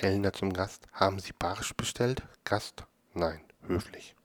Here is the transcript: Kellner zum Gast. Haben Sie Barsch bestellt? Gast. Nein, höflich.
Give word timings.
Kellner 0.00 0.32
zum 0.32 0.54
Gast. 0.54 0.86
Haben 0.94 1.18
Sie 1.18 1.34
Barsch 1.38 1.74
bestellt? 1.74 2.22
Gast. 2.44 2.84
Nein, 3.12 3.42
höflich. 3.66 4.16